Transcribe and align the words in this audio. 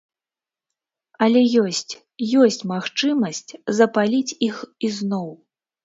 Але 1.25 1.41
ёсць, 1.65 1.93
ёсць 2.47 2.59
магчымасць 2.73 3.45
запаліць 3.81 4.37
іх 4.53 4.69
ізноў! 4.91 5.29